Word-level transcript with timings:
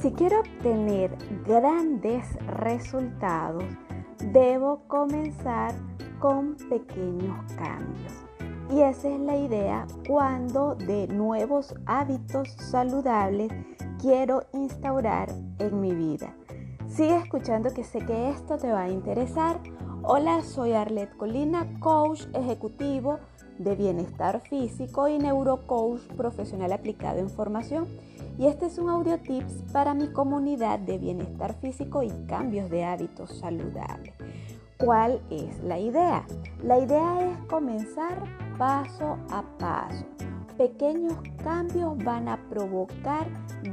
Si 0.00 0.12
quiero 0.12 0.40
obtener 0.40 1.16
grandes 1.46 2.26
resultados, 2.58 3.64
debo 4.30 4.82
comenzar 4.88 5.74
con 6.18 6.54
pequeños 6.68 7.52
cambios. 7.54 8.12
Y 8.70 8.82
esa 8.82 9.08
es 9.08 9.20
la 9.20 9.36
idea 9.36 9.86
cuando 10.06 10.74
de 10.74 11.08
nuevos 11.08 11.74
hábitos 11.86 12.50
saludables 12.58 13.50
quiero 13.98 14.42
instaurar 14.52 15.30
en 15.58 15.80
mi 15.80 15.94
vida. 15.94 16.36
Sigue 16.88 17.16
escuchando 17.16 17.72
que 17.72 17.82
sé 17.82 18.00
que 18.00 18.30
esto 18.30 18.58
te 18.58 18.70
va 18.70 18.82
a 18.82 18.90
interesar. 18.90 19.60
Hola, 20.02 20.42
soy 20.42 20.72
Arlet 20.72 21.16
Colina, 21.16 21.80
coach 21.80 22.26
ejecutivo 22.34 23.18
de 23.58 23.74
bienestar 23.74 24.40
físico 24.40 25.08
y 25.08 25.18
neurocoach 25.18 26.02
profesional 26.16 26.72
aplicado 26.72 27.18
en 27.18 27.30
formación. 27.30 27.86
Y 28.38 28.46
este 28.46 28.66
es 28.66 28.78
un 28.78 28.90
audio 28.90 29.18
tips 29.18 29.64
para 29.72 29.94
mi 29.94 30.08
comunidad 30.08 30.78
de 30.78 30.98
bienestar 30.98 31.54
físico 31.54 32.02
y 32.02 32.10
cambios 32.26 32.68
de 32.70 32.84
hábitos 32.84 33.38
saludables. 33.38 34.14
¿Cuál 34.78 35.22
es 35.30 35.62
la 35.64 35.78
idea? 35.78 36.26
La 36.62 36.78
idea 36.78 37.30
es 37.30 37.38
comenzar 37.46 38.22
paso 38.58 39.16
a 39.30 39.42
paso. 39.58 40.04
Pequeños 40.58 41.16
cambios 41.42 41.96
van 42.04 42.28
a 42.28 42.38
provocar 42.50 43.26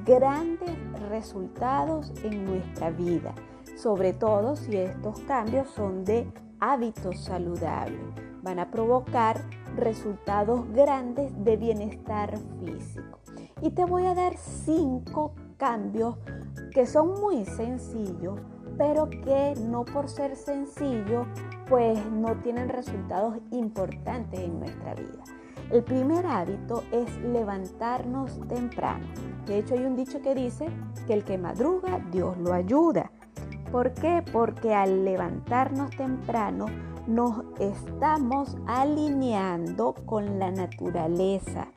grandes 0.06 0.72
resultados 1.10 2.12
en 2.24 2.46
nuestra 2.46 2.90
vida, 2.90 3.34
sobre 3.76 4.14
todo 4.14 4.56
si 4.56 4.78
estos 4.78 5.20
cambios 5.22 5.70
son 5.72 6.06
de 6.06 6.26
hábitos 6.60 7.22
saludables. 7.22 8.00
Van 8.42 8.60
a 8.60 8.72
provocar 8.72 9.42
resultados 9.76 10.72
grandes 10.74 11.32
de 11.44 11.58
bienestar 11.58 12.38
físico. 12.60 13.20
Y 13.62 13.72
te 13.72 13.86
voy 13.86 14.06
a 14.06 14.14
dar 14.14 14.36
cinco 14.38 15.34
cambios 15.58 16.18
que 16.74 16.86
son 16.86 17.20
muy 17.22 17.46
sencillos, 17.46 18.40
pero 18.78 19.10
que 19.10 19.54
no 19.62 19.86
por 19.86 20.10
ser 20.10 20.36
sencillos, 20.36 21.28
pues 21.70 22.04
no 22.12 22.36
tienen 22.42 22.70
resultados 22.70 23.38
importantes 23.52 24.40
en 24.40 24.60
nuestra 24.60 24.94
vida. 24.96 25.24
El 25.72 25.84
primer 25.84 26.26
hábito 26.26 26.84
es 26.92 27.18
levantarnos 27.20 28.40
temprano. 28.48 29.06
De 29.46 29.60
hecho, 29.60 29.74
hay 29.74 29.86
un 29.86 29.96
dicho 29.96 30.22
que 30.22 30.36
dice 30.36 30.68
que 31.08 31.14
el 31.14 31.24
que 31.24 31.38
madruga, 31.38 32.00
Dios 32.12 32.38
lo 32.38 32.54
ayuda. 32.54 33.12
¿Por 33.72 33.94
qué? 33.94 34.24
Porque 34.32 34.74
al 34.74 35.04
levantarnos 35.04 35.90
temprano 35.92 36.68
nos 37.08 37.44
estamos 37.60 38.56
alineando 38.68 39.94
con 40.06 40.40
la 40.40 40.52
naturaleza. 40.52 41.68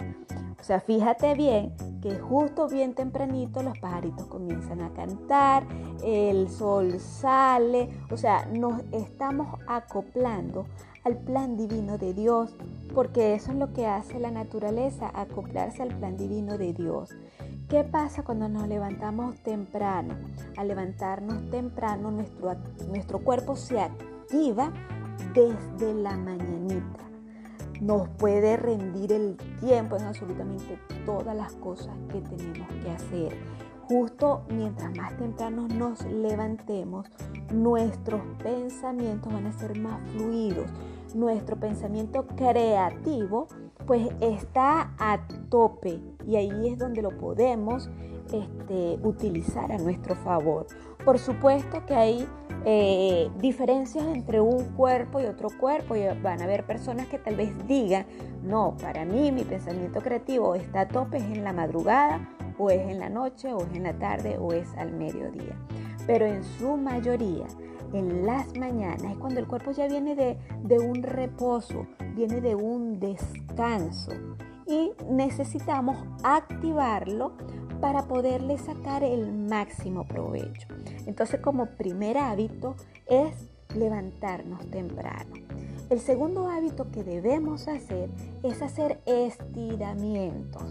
O 0.59 0.65
sea, 0.67 0.81
fíjate 0.81 1.35
bien 1.35 1.75
que 2.03 2.19
justo 2.19 2.69
bien 2.69 2.95
tempranito 2.95 3.63
los 3.63 3.79
pajaritos 3.79 4.27
comienzan 4.27 4.81
a 4.81 4.91
cantar, 4.91 5.65
el 6.05 6.49
sol 6.49 6.99
sale, 6.99 7.91
o 8.11 8.17
sea, 8.17 8.47
nos 8.47 8.83
estamos 8.93 9.61
acoplando 9.67 10.67
al 11.05 11.19
plan 11.19 11.57
divino 11.57 11.99
de 11.99 12.15
Dios, 12.15 12.57
porque 12.95 13.35
eso 13.35 13.53
es 13.53 13.59
lo 13.59 13.73
que 13.73 13.87
hace 13.87 14.19
la 14.19 14.33
naturaleza, 14.33 15.11
acoplarse 15.15 15.83
al 15.83 15.97
plan 15.97 16.17
divino 16.17 16.59
de 16.59 16.73
Dios. 16.73 17.11
¿Qué 17.69 17.85
pasa 17.85 18.25
cuando 18.25 18.49
nos 18.49 18.67
levantamos 18.67 19.39
temprano? 19.43 20.15
Al 20.57 20.69
levantarnos 20.69 21.49
temprano, 21.51 22.11
nuestro, 22.11 22.55
nuestro 22.89 23.21
cuerpo 23.21 23.55
se 23.55 23.81
activa 23.81 24.73
desde 25.35 25.95
la 25.95 26.17
mañanita. 26.17 27.05
Nos 27.81 28.09
puede 28.11 28.57
rendir 28.57 29.13
el 29.13 29.37
tiempo 29.61 29.97
en 29.97 30.05
absolutamente 30.05 30.79
todas 31.05 31.37
las 31.37 31.53
cosas 31.55 31.95
que 32.11 32.21
tenemos 32.23 32.69
que 32.83 32.91
hacer. 32.91 33.37
Justo 33.89 34.43
mientras 34.49 34.97
más 34.97 35.17
temprano 35.17 35.69
nos 35.69 36.05
levantemos, 36.07 37.07
nuestros 37.53 38.21
pensamientos 38.43 39.33
van 39.33 39.47
a 39.47 39.53
ser 39.53 39.79
más 39.79 40.01
fluidos. 40.11 40.71
Nuestro 41.15 41.57
pensamiento 41.57 42.27
creativo 42.27 43.47
pues 43.87 44.09
está 44.21 44.93
a 44.99 45.27
tope 45.49 46.01
y 46.27 46.37
ahí 46.37 46.69
es 46.69 46.79
donde 46.79 47.03
lo 47.03 47.17
podemos 47.17 47.89
este, 48.33 48.99
utilizar 49.03 49.71
a 49.71 49.79
nuestro 49.79 50.17
favor. 50.17 50.67
Por 51.05 51.19
supuesto 51.19 51.87
que 51.87 51.95
hay 51.95 52.29
eh, 52.65 53.31
diferencias 53.39 54.05
entre 54.07 54.41
un 54.41 54.65
cuerpo 54.75 55.21
y 55.21 55.27
otro 55.27 55.49
cuerpo 55.57 55.95
y 55.95 56.05
van 56.21 56.41
a 56.41 56.45
haber 56.45 56.67
personas 56.67 57.07
que 57.07 57.19
tal 57.19 57.37
vez 57.37 57.53
digan, 57.69 58.07
no, 58.43 58.77
para 58.83 59.05
mí 59.05 59.31
mi 59.31 59.45
pensamiento 59.45 60.01
creativo 60.01 60.57
está 60.57 60.81
a 60.81 60.89
tope, 60.89 61.19
es 61.19 61.25
en 61.25 61.45
la 61.45 61.53
madrugada 61.53 62.29
o 62.59 62.71
es 62.71 62.81
en 62.89 62.99
la 62.99 63.09
noche 63.09 63.53
o 63.53 63.61
es 63.61 63.73
en 63.75 63.85
la 63.85 63.97
tarde 63.99 64.37
o 64.39 64.53
es 64.53 64.69
al 64.77 64.93
mediodía. 64.93 65.57
Pero 66.09 66.27
en 66.27 66.43
su 66.43 66.77
mayoría, 66.77 67.47
en 67.99 68.27
las 68.27 68.57
mañanas 68.57 69.13
es 69.13 69.19
cuando 69.19 69.41
el 69.41 69.47
cuerpo 69.47 69.71
ya 69.73 69.89
viene 69.89 70.15
de, 70.15 70.39
de 70.63 70.79
un 70.79 71.03
reposo, 71.03 71.87
viene 72.15 72.41
de 72.41 72.55
un 72.55 73.01
descanso 73.01 74.13
y 74.67 74.93
necesitamos 75.11 75.97
activarlo 76.23 77.33
para 77.81 78.07
poderle 78.09 78.59
sacar 78.59 79.03
el 79.03 79.33
máximo 79.33 80.07
provecho. 80.07 80.69
Entonces 81.07 81.41
como 81.41 81.67
primer 81.67 82.19
hábito 82.19 82.75
es 83.07 83.51
levantarnos 83.75 84.71
temprano. 84.71 85.35
El 85.89 86.01
segundo 86.01 86.49
hábito 86.49 86.91
que 86.91 87.05
debemos 87.05 87.69
hacer 87.69 88.11
es 88.43 88.61
hacer 88.63 89.01
estiramientos. 89.07 90.65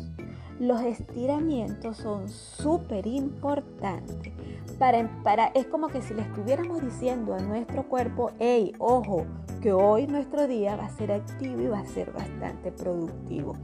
Los 0.59 0.81
estiramientos 0.83 1.97
son 1.97 2.29
súper 2.29 3.07
importantes. 3.07 4.31
Para, 4.79 5.09
para, 5.21 5.47
es 5.47 5.65
como 5.65 5.89
que 5.89 6.01
si 6.01 6.13
le 6.13 6.21
estuviéramos 6.21 6.81
diciendo 6.81 7.33
a 7.33 7.39
nuestro 7.39 7.89
cuerpo, 7.89 8.31
hey, 8.39 8.71
ojo, 8.79 9.25
que 9.61 9.73
hoy 9.73 10.07
nuestro 10.07 10.47
día 10.47 10.77
va 10.77 10.85
a 10.85 10.95
ser 10.95 11.11
activo 11.11 11.61
y 11.61 11.67
va 11.67 11.79
a 11.79 11.85
ser 11.85 12.13
bastante 12.13 12.71
productivo. 12.71 13.57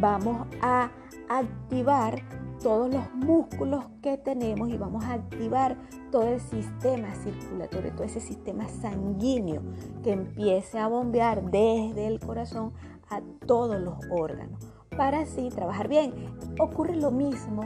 Vamos 0.00 0.46
a 0.62 0.90
activar 1.28 2.22
todos 2.62 2.92
los 2.94 3.14
músculos 3.14 3.84
que 4.02 4.16
tenemos 4.16 4.70
y 4.70 4.78
vamos 4.78 5.04
a 5.04 5.12
activar 5.12 5.76
todo 6.10 6.28
el 6.28 6.40
sistema 6.40 7.14
circulatorio, 7.16 7.92
todo 7.92 8.04
ese 8.04 8.20
sistema 8.20 8.66
sanguíneo 8.68 9.60
que 10.02 10.12
empiece 10.12 10.78
a 10.78 10.88
bombear 10.88 11.42
desde 11.50 12.06
el 12.06 12.20
corazón 12.20 12.72
a 13.10 13.20
todos 13.46 13.78
los 13.80 13.96
órganos 14.10 14.77
para 14.98 15.20
así 15.20 15.48
trabajar 15.48 15.88
bien. 15.88 16.12
Ocurre 16.58 16.96
lo 16.96 17.12
mismo 17.12 17.62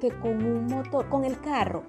que 0.00 0.10
con 0.20 0.42
un 0.42 0.66
motor, 0.66 1.08
con 1.08 1.24
el 1.24 1.38
carro. 1.40 1.82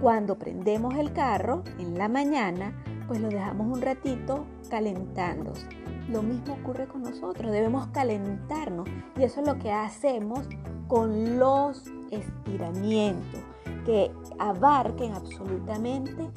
Cuando 0.00 0.38
prendemos 0.38 0.94
el 0.96 1.12
carro 1.12 1.64
en 1.78 1.96
la 1.96 2.08
mañana, 2.08 2.76
pues 3.08 3.20
lo 3.20 3.28
dejamos 3.28 3.66
un 3.66 3.80
ratito 3.80 4.44
calentándose. 4.68 5.66
Lo 6.10 6.22
mismo 6.22 6.54
ocurre 6.60 6.86
con 6.86 7.02
nosotros, 7.02 7.50
debemos 7.50 7.86
calentarnos 7.88 8.86
y 9.16 9.22
eso 9.22 9.40
es 9.40 9.46
lo 9.46 9.58
que 9.58 9.72
hacemos 9.72 10.46
con 10.86 11.38
los 11.38 11.84
estiramientos 12.10 13.40
que 13.86 14.10
abarquen 14.38 15.14
absolutamente 15.14 16.30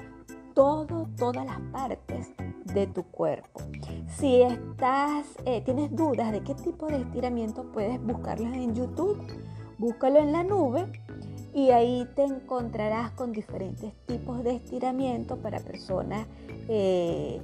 todo, 0.53 1.09
todas 1.17 1.45
las 1.45 1.59
partes 1.73 2.31
de 2.75 2.88
tu 2.88 3.03
cuerpo. 3.03 3.62
Si 4.19 4.41
estás, 4.41 5.25
eh, 5.46 5.62
tienes 5.62 5.96
dudas 5.96 6.31
de 6.31 6.41
qué 6.44 6.53
tipo 6.53 6.88
de 6.88 6.97
estiramiento 6.97 7.63
puedes 7.72 8.00
buscarlos 8.06 8.53
en 8.53 8.75
YouTube, 8.75 9.18
búscalo 9.78 10.19
en 10.19 10.34
la 10.34 10.44
nube 10.44 10.86
y 11.53 11.69
ahí 11.72 12.08
te 12.16 12.24
encontrarás 12.24 13.12
con 13.12 13.31
diferentes 13.31 13.94
tipos 14.06 14.44
de 14.44 14.58
estiramiento 14.58 15.38
para 15.38 15.62
personas 15.62 16.28
eh, 16.68 17.41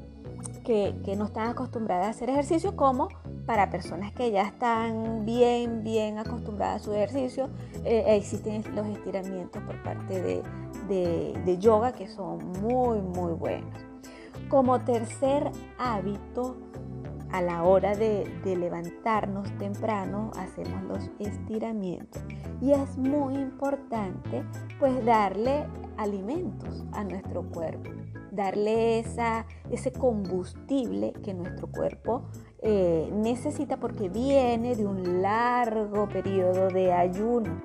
que, 0.66 0.94
no 1.18 1.26
están 1.26 1.50
acostumbradas 1.50 2.08
a 2.08 2.10
hacer 2.10 2.30
ejercicio 2.30 2.76
como 2.76 3.08
para 3.46 3.70
personas 3.70 4.12
que 4.12 4.32
ya 4.32 4.44
están 4.44 5.26
bien, 5.26 5.84
bien 5.84 6.20
acostumbradas 6.20 6.82
a 6.82 6.86
su 6.86 6.94
ejercicio. 6.94 7.50
Eh, 7.86 8.04
existen 8.18 8.64
los 8.76 8.86
estiramientos 8.88 9.64
por 9.64 9.82
parte 9.82 10.22
de, 10.22 10.44
de 11.46 11.58
yoga 11.58 11.94
que 11.94 12.08
son 12.08 12.52
muy, 12.62 13.00
muy 13.00 13.34
buenos. 13.34 13.91
Como 14.52 14.82
tercer 14.82 15.50
hábito, 15.78 16.58
a 17.32 17.42
la 17.42 17.64
hora 17.64 17.96
de, 17.96 18.30
levantarnos 18.44 19.50
temprano 19.58 20.32
hacemos 20.36 20.84
los 20.84 21.10
estiramientos 21.20 22.22
y 22.60 22.74
es 22.74 22.98
muy 22.98 23.36
importante 23.36 24.44
pues 24.78 25.06
darle 25.06 25.66
alimentos 25.96 26.84
a 26.92 27.06
nuestro 27.06 27.44
cuerpo, 27.44 27.92
darle 28.34 29.00
esa, 29.00 29.46
ese 29.70 29.94
combustible 29.94 31.14
que 31.24 31.34
nuestro 31.34 31.72
cuerpo 31.72 32.24
eh, 32.62 33.10
necesita 33.14 33.78
porque 33.78 34.10
viene 34.10 34.76
de 34.76 34.86
un 34.86 35.22
largo 35.22 36.10
periodo 36.10 36.68
de 36.68 36.92
ayuno. 36.92 37.62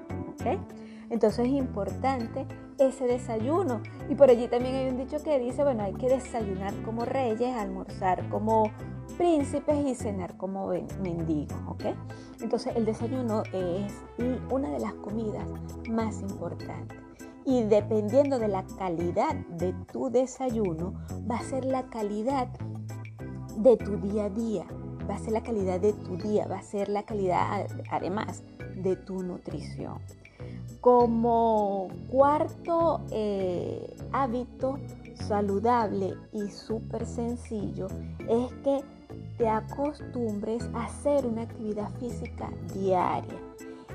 Entonces 1.11 1.47
es 1.47 1.53
importante 1.53 2.47
ese 2.79 3.07
desayuno. 3.07 3.81
Y 4.09 4.15
por 4.15 4.31
allí 4.31 4.49
también 4.49 4.75
hay 4.77 4.89
un 4.89 4.97
dicho 4.97 5.23
que 5.23 5.39
dice, 5.39 5.63
bueno, 5.63 5.83
hay 5.85 5.95
que 5.95 6.09
desayunar 6.09 6.75
como 6.83 7.05
reyes, 7.05 7.55
almorzar 7.57 8.29
como 8.29 8.71
príncipes 9.17 9.87
y 9.87 9.95
cenar 9.95 10.37
como 10.37 10.69
mendigos, 11.03 11.59
¿ok? 11.69 11.85
Entonces 12.41 12.77
el 12.77 12.85
desayuno 12.85 13.43
es 13.53 13.93
una 14.51 14.71
de 14.71 14.81
las 14.81 14.95
comidas 14.95 15.47
más 15.89 16.21
importantes. 16.21 16.99
Y 17.45 17.63
dependiendo 17.63 18.39
de 18.39 18.49
la 18.49 18.65
calidad 18.77 19.35
de 19.51 19.73
tu 19.93 20.11
desayuno, 20.11 20.95
va 21.31 21.37
a 21.37 21.43
ser 21.43 21.65
la 21.65 21.89
calidad 21.89 22.49
de 23.57 23.77
tu 23.77 23.97
día 23.99 24.25
a 24.25 24.31
día, 24.31 24.67
va 25.09 25.15
a 25.15 25.19
ser 25.19 25.33
la 25.33 25.43
calidad 25.43 25.81
de 25.81 25.93
tu 25.93 26.17
día, 26.17 26.47
va 26.49 26.59
a 26.59 26.63
ser 26.63 26.89
la 26.89 27.05
calidad 27.05 27.69
además 27.91 28.43
de 28.75 28.97
tu 28.97 29.23
nutrición. 29.23 29.99
Como 30.87 31.89
cuarto 32.09 33.01
eh, 33.11 33.93
hábito 34.13 34.79
saludable 35.17 36.15
y 36.33 36.49
súper 36.49 37.05
sencillo 37.07 37.89
es 38.29 38.53
que 38.63 38.85
te 39.37 39.49
acostumbres 39.49 40.71
a 40.75 40.85
hacer 40.85 41.27
una 41.27 41.43
actividad 41.43 41.91
física 41.99 42.53
diaria 42.73 43.35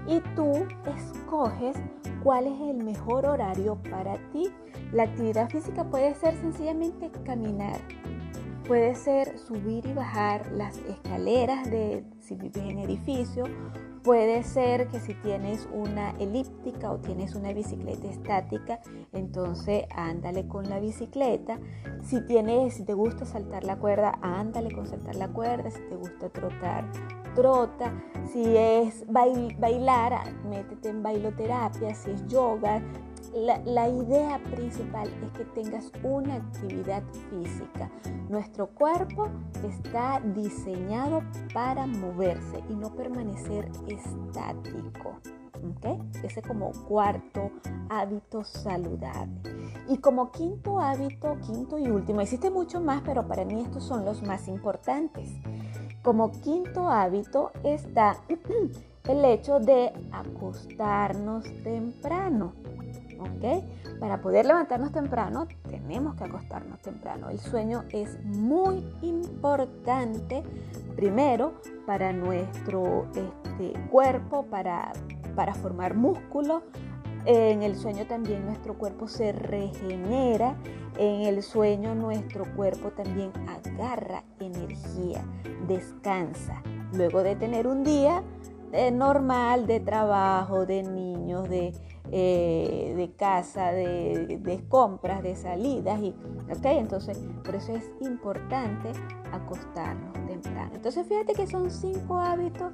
y 0.06 0.20
tú 0.36 0.52
escoges 0.86 1.78
cuál 2.24 2.48
es 2.48 2.60
el 2.60 2.84
mejor 2.84 3.26
horario 3.26 3.78
para 3.90 4.18
ti. 4.34 4.52
La 4.92 5.04
actividad 5.04 5.50
física 5.50 5.86
puede 5.86 6.14
ser 6.16 6.36
sencillamente 6.42 7.10
caminar, 7.24 7.80
puede 8.72 8.96
ser 8.96 9.38
subir 9.38 9.86
y 9.86 9.92
bajar 9.92 10.50
las 10.54 10.78
escaleras 10.78 11.70
de 11.70 12.06
si 12.22 12.36
vives 12.36 12.64
en 12.64 12.80
edificio, 12.80 13.44
Puede 14.04 14.42
ser 14.42 14.88
que 14.88 15.00
si 15.00 15.14
tienes 15.14 15.70
una 15.72 16.10
elíptica 16.18 16.92
o 16.92 16.98
tienes 16.98 17.36
una 17.36 17.54
bicicleta 17.54 18.08
estática, 18.08 18.80
entonces 19.14 19.84
ándale 19.96 20.48
con 20.48 20.68
la 20.68 20.80
bicicleta. 20.80 21.60
Si 22.02 22.20
tienes, 22.26 22.74
si 22.74 22.84
te 22.84 22.96
gusta 22.96 23.26
saltar 23.26 23.64
la 23.64 23.78
cuerda, 23.78 24.18
ándale 24.24 24.72
con 24.72 24.88
saltar 24.88 25.18
la 25.18 25.28
cuerda. 25.28 25.70
Si 25.70 25.82
te 25.88 25.96
gusta 25.96 26.30
trotar, 26.30 26.92
trota. 27.36 27.94
Si 28.34 28.58
es 28.58 29.06
bailar, 29.08 30.34
métete 30.46 30.90
en 30.90 31.04
bailoterapia. 31.04 31.94
Si 31.94 32.10
es 32.10 32.26
yoga, 32.26 32.82
la, 33.34 33.90
idea 33.90 34.40
principal 34.52 35.10
es 35.24 35.32
que 35.38 35.46
tengas 35.46 35.92
una 36.04 36.36
actividad 36.36 37.04
física. 37.30 37.90
Nuestro 38.30 38.68
cuerpo 38.68 39.30
está 39.64 40.22
diseñado 40.34 41.22
para 41.54 41.88
moverse 41.88 42.64
y 42.70 42.76
no 42.76 42.94
permanecer 42.96 43.70
estático. 43.88 45.20
Ese 46.24 46.42
como 46.42 46.72
cuarto 46.88 47.52
hábito 47.90 48.44
saludable. 48.44 49.42
Y 49.88 49.98
como 49.98 50.32
quinto 50.32 50.80
hábito, 50.80 51.38
quinto 51.46 51.78
y 51.78 51.90
último, 51.90 52.22
existe 52.22 52.50
mucho 52.50 52.82
más, 52.82 53.02
pero 53.06 53.28
para 53.28 53.46
mí 53.46 53.62
estos 53.62 53.84
son 53.84 54.06
los 54.06 54.24
más 54.24 54.48
importantes. 54.48 55.30
Como 56.02 56.32
quinto 56.32 56.88
hábito 56.88 57.52
está 57.64 58.18
el 59.08 59.26
hecho 59.26 59.60
de 59.60 59.92
acostarnos 60.12 61.44
temprano. 61.64 62.54
Para 64.00 64.22
poder 64.22 64.46
levantarnos 64.46 64.92
temprano, 64.92 65.48
tenemos 65.70 66.16
que 66.16 66.24
acostarnos 66.24 66.80
temprano. 66.82 67.30
El 67.30 67.40
sueño 67.40 67.84
es 67.90 68.24
muy 68.24 68.84
importante, 69.02 70.44
primero, 70.96 71.54
para 71.86 72.14
nuestro 72.14 73.08
este, 73.16 73.74
cuerpo, 73.90 74.46
para, 74.46 74.94
para 75.36 75.54
formar 75.54 75.96
músculo. 75.96 76.64
En 77.26 77.62
el 77.62 77.76
sueño 77.76 78.08
también 78.08 78.46
nuestro 78.46 78.76
cuerpo 78.76 79.08
se 79.08 79.32
regenera. 79.32 80.56
En 80.98 81.22
el 81.22 81.44
sueño 81.44 81.94
nuestro 81.94 82.46
cuerpo 82.56 82.90
también 82.90 83.32
agarra 83.48 84.24
energía, 84.40 85.24
descansa. 85.68 86.62
Luego 86.94 87.24
de 87.24 87.36
tener 87.36 87.68
un 87.68 87.84
día 87.84 88.24
eh, 88.74 88.92
normal 88.92 89.68
de 89.68 89.80
trabajo, 89.80 90.66
de 90.66 90.84
niños, 90.84 91.50
de 91.50 91.74
eh, 92.14 92.94
de 92.98 93.14
casa, 93.14 93.72
de, 93.72 94.66
compras, 94.68 95.24
de 95.24 95.34
salidas. 95.36 96.02
Y, 96.02 96.14
Entonces, 96.64 97.18
por 97.46 97.56
eso 97.56 97.74
es 97.74 97.90
importante 98.02 98.92
acostarnos 99.32 100.14
temprano. 100.28 100.72
Entonces, 100.74 101.08
fíjate 101.08 101.34
que 101.34 101.48
son 101.48 101.72
cinco 101.72 102.20
hábitos 102.20 102.74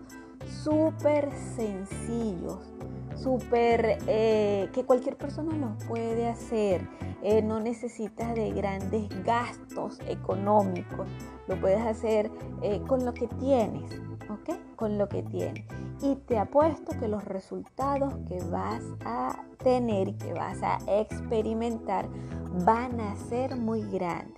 súper 0.63 1.29
sencillos, 1.55 2.73
súper 3.15 3.99
eh, 4.07 4.69
que 4.73 4.83
cualquier 4.85 5.17
persona 5.17 5.55
los 5.55 5.83
puede 5.85 6.27
hacer. 6.27 6.89
Eh, 7.21 7.43
no 7.43 7.59
necesitas 7.59 8.33
de 8.33 8.51
grandes 8.51 9.07
gastos 9.23 9.99
económicos, 10.07 11.07
lo 11.47 11.59
puedes 11.61 11.81
hacer 11.81 12.31
con 12.87 13.05
lo 13.05 13.13
que 13.13 13.27
tienes, 13.27 14.01
¿ok? 14.29 14.57
Con 14.75 14.97
lo 14.97 15.07
que 15.09 15.21
tienes 15.21 15.65
y 16.01 16.15
te 16.15 16.37
apuesto 16.37 16.97
que 16.99 17.07
los 17.07 17.23
resultados 17.25 18.13
que 18.27 18.39
vas 18.51 18.83
a 19.05 19.43
tener 19.63 20.15
que 20.17 20.33
vas 20.33 20.61
a 20.61 20.77
experimentar 20.87 22.07
van 22.65 22.99
a 22.99 23.15
ser 23.15 23.55
muy 23.55 23.81
grandes. 23.89 24.37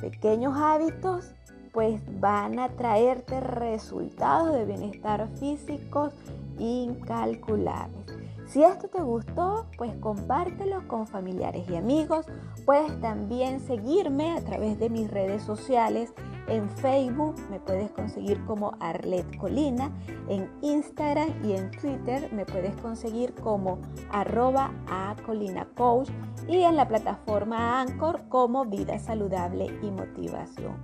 Pequeños 0.00 0.56
hábitos 0.56 1.34
pues 1.72 2.00
van 2.20 2.58
a 2.60 2.68
traerte 2.68 3.40
resultados 3.40 4.52
de 4.52 4.64
bienestar 4.64 5.28
físicos 5.40 6.12
incalculables. 6.58 8.04
Si 8.46 8.62
esto 8.62 8.88
te 8.88 9.00
gustó, 9.00 9.66
pues 9.76 9.92
compártelo 9.96 10.86
con 10.86 11.06
familiares 11.06 11.68
y 11.68 11.76
amigos. 11.76 12.26
Puedes 12.64 13.00
también 13.00 13.58
seguirme 13.58 14.36
a 14.36 14.44
través 14.44 14.78
de 14.78 14.90
mis 14.90 15.10
redes 15.10 15.42
sociales 15.42 16.12
en 16.48 16.68
Facebook 16.70 17.34
me 17.50 17.60
puedes 17.60 17.90
conseguir 17.92 18.44
como 18.44 18.76
Arlet 18.80 19.36
Colina, 19.38 19.90
en 20.28 20.50
Instagram 20.62 21.28
y 21.44 21.52
en 21.52 21.70
Twitter 21.70 22.30
me 22.32 22.44
puedes 22.44 22.74
conseguir 22.76 23.34
como 23.34 23.78
arroba 24.10 24.72
a 24.88 25.16
Colina 25.24 25.66
Coach 25.74 26.10
y 26.48 26.62
en 26.62 26.76
la 26.76 26.86
plataforma 26.86 27.80
Anchor 27.80 28.22
como 28.28 28.64
Vida 28.66 28.98
Saludable 28.98 29.66
y 29.82 29.90
Motivación. 29.90 30.76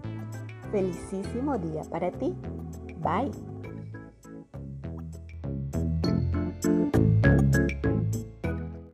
Felicísimo 0.71 1.59
día 1.59 1.83
para 1.91 2.11
ti. 2.11 2.35
Bye. 3.03 3.50